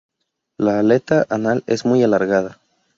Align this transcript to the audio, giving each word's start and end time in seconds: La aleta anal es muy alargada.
La 0.57 0.79
aleta 0.79 1.27
anal 1.29 1.63
es 1.67 1.85
muy 1.85 2.01
alargada. 2.01 2.59